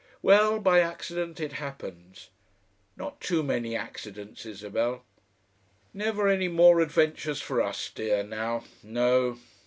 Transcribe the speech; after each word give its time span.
"Well, 0.23 0.59
by 0.59 0.79
accident 0.79 1.39
it 1.39 1.51
happens. 1.53 2.31
Not 2.97 3.21
too 3.21 3.43
many 3.43 3.75
accidents, 3.75 4.47
Isabel. 4.47 5.05
Never 5.93 6.27
any 6.27 6.47
more 6.47 6.79
adventures 6.81 7.39
for 7.39 7.61
us, 7.61 7.87
dear, 7.91 8.23
now. 8.23 8.63
No!... 8.81 9.37